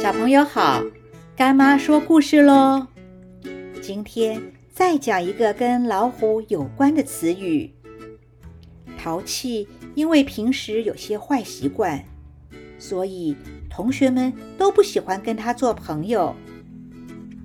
[0.00, 0.80] 小朋友好，
[1.34, 2.86] 干妈说故事喽。
[3.80, 4.40] 今天
[4.72, 7.72] 再讲一个跟老虎有关的词语。
[8.96, 9.66] 淘气
[9.96, 12.04] 因为平时有些坏习惯，
[12.78, 13.36] 所以
[13.68, 16.32] 同学们都不喜欢跟他做朋友。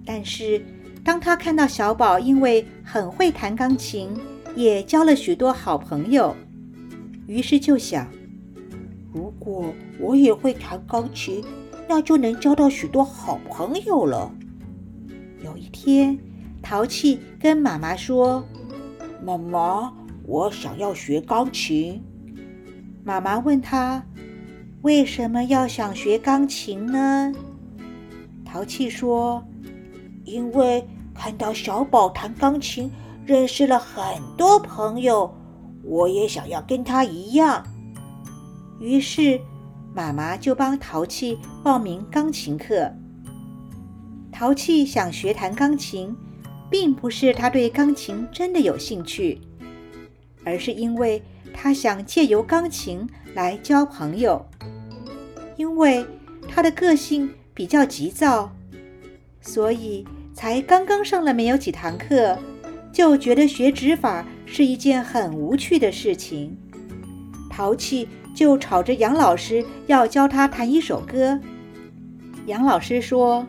[0.06, 0.62] 但是
[1.04, 4.16] 当他看到小宝因为很会弹钢琴，
[4.56, 6.36] 也交了许多好朋友，
[7.26, 8.08] 于是就想：
[9.12, 11.44] 如果我也会弹钢琴，
[11.90, 14.32] 那就能交到许多好朋友了。
[15.42, 16.20] 有一天，
[16.62, 18.44] 淘气跟妈妈说
[19.24, 19.94] ：“妈妈，
[20.26, 22.04] 我想要学钢琴。”
[23.06, 24.04] 妈妈问他
[24.84, 27.32] ：“为什么要想学钢琴呢？”
[28.44, 29.42] 淘气说
[30.26, 32.92] ：“因为看到小宝弹钢琴，
[33.26, 35.34] 认识了很多朋友，
[35.84, 37.66] 我也想要跟他一样。”
[38.82, 39.40] 于是。
[39.98, 42.94] 妈妈就帮淘气报名钢琴课。
[44.32, 46.16] 淘气想学弹钢琴，
[46.70, 49.42] 并不是他对钢琴真的有兴趣，
[50.46, 54.46] 而是因为他想借由钢琴来交朋友。
[55.56, 56.06] 因为
[56.48, 58.52] 他的个性比较急躁，
[59.42, 62.38] 所以才刚刚上了没有几堂课，
[62.94, 66.56] 就觉得学指法是一件很无趣的事情。
[67.58, 68.08] 淘气。
[68.36, 71.40] 就吵着杨老师要教他弹一首歌。
[72.46, 73.44] 杨老师说：“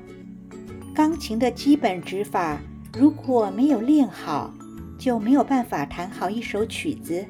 [0.96, 2.58] 钢琴的基本指法
[2.98, 4.50] 如果没有练好，
[4.98, 7.22] 就没有办法弹好一首曲子。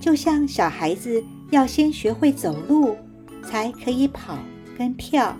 [0.00, 1.22] 就像小孩子
[1.52, 2.96] 要先学会走路，
[3.44, 4.36] 才可以跑
[4.76, 5.36] 跟跳。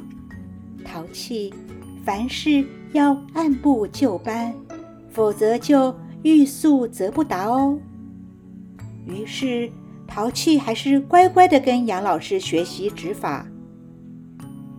[0.84, 1.52] 淘气，
[2.04, 4.54] 凡事要按部就班，
[5.10, 7.76] 否则就欲速则不达哦。”
[9.04, 9.68] 于是。
[10.06, 13.46] 淘气还是乖乖的跟杨老师学习指法。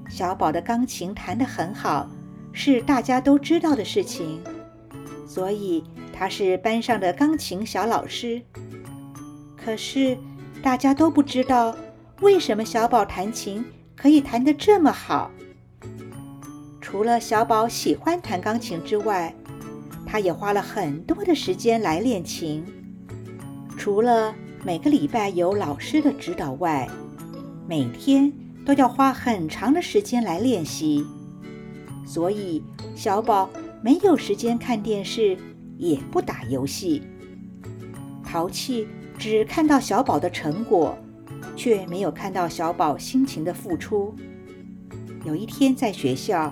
[0.10, 2.10] 小宝的钢琴弹得很好，
[2.54, 4.40] 是大家都知道的事情，
[5.28, 8.42] 所以他是班上的钢琴小老师。
[9.58, 10.18] 可是
[10.62, 11.76] 大家都不知道，
[12.22, 13.66] 为什么小宝弹琴
[13.96, 15.32] 可以弹得这么好。
[16.80, 19.36] 除了小宝喜欢弹钢琴之外，
[20.06, 22.64] 他也花了很多的时间来练琴。
[23.76, 24.34] 除了
[24.66, 26.90] 每个礼拜有老师的指导外，
[27.68, 28.34] 每天
[28.66, 31.06] 都要花很长的时间来练习，
[32.04, 32.64] 所以
[32.96, 33.48] 小宝
[33.84, 35.38] 没有时间看电视，
[35.78, 37.04] 也不打游戏。
[38.24, 38.88] 淘气
[39.20, 40.98] 只看到小宝的成果，
[41.56, 44.16] 却没有看到小宝辛勤的付出。
[45.26, 46.52] 有一天在学校，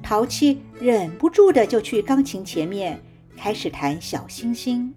[0.00, 3.02] 淘气忍不住的就去钢琴前面
[3.36, 4.94] 开始弹《小星星》。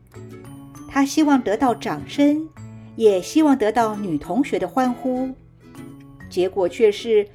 [0.93, 2.49] 他希望得到掌声，
[2.97, 5.29] 也希望得到女同学的欢呼，
[6.29, 7.25] 结果却是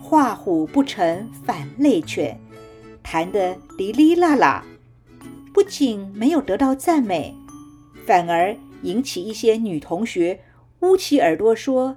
[0.00, 2.38] 画虎不成反类犬，
[3.02, 4.64] 弹得哩哩啦啦。
[5.52, 7.34] 不仅没有得到赞美，
[8.06, 10.40] 反而引起一些女同学
[10.78, 11.96] 捂起耳朵说：“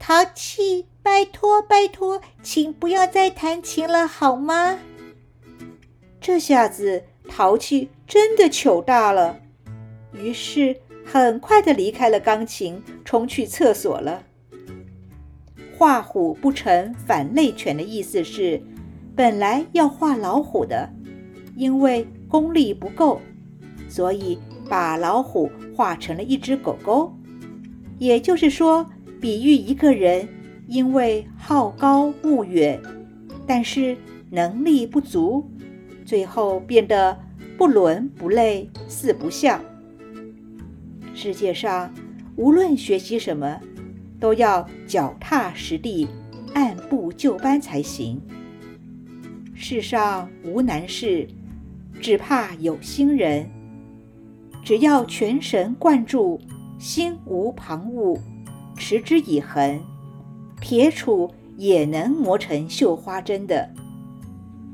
[0.00, 4.78] 淘气，拜托拜托，请不要再弹琴了，好吗？”
[6.18, 9.40] 这下子淘气真的糗大了。
[10.22, 14.22] 于是，很快的离开了钢琴，冲去厕所了。
[15.78, 18.62] 画虎不成反类犬的意思是，
[19.14, 20.90] 本来要画老虎的，
[21.54, 23.20] 因为功力不够，
[23.88, 24.38] 所以
[24.68, 27.14] 把老虎画成了一只狗狗。
[27.98, 28.90] 也就是说，
[29.20, 30.28] 比喻一个人
[30.66, 32.80] 因为好高骛远，
[33.46, 33.96] 但是
[34.30, 35.48] 能力不足，
[36.04, 37.18] 最后变得
[37.56, 39.60] 不伦不类，四不像。
[41.18, 41.90] 世界上，
[42.36, 43.58] 无论学习什么，
[44.20, 46.06] 都要脚踏实地、
[46.52, 48.20] 按部就班才行。
[49.54, 51.26] 世上无难事，
[52.02, 53.48] 只怕有心人。
[54.62, 56.38] 只要全神贯注，
[56.78, 58.20] 心无旁骛，
[58.76, 59.80] 持之以恒，
[60.60, 63.70] 铁杵也能磨成绣花针的。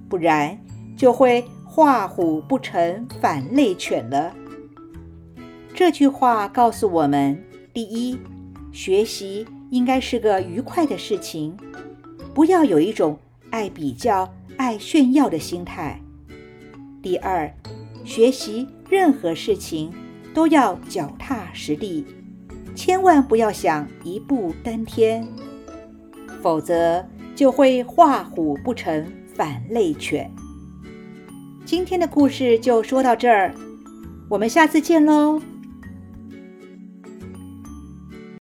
[0.09, 0.59] 不然，
[0.97, 4.35] 就会画虎不成反类犬了。
[5.75, 7.43] 这句话告诉我们：
[7.73, 8.19] 第一，
[8.73, 11.57] 学习应该是个愉快的事情，
[12.35, 13.19] 不要有一种
[13.51, 15.99] 爱比较、爱炫耀的心态；
[17.03, 17.51] 第二，
[18.05, 19.91] 学习任何事情
[20.35, 22.05] 都要脚踏实地，
[22.75, 25.27] 千万不要想一步登天，
[26.43, 27.05] 否则
[27.35, 30.31] 就会画虎不成反类犬。
[31.65, 33.55] 今天的故事就说到这儿，
[34.29, 35.41] 我们下次见喽。